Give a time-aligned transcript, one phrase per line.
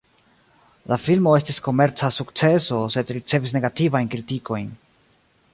[0.91, 4.77] La filmo estis komerca sukceso sed ricevis negativajn kritikojn.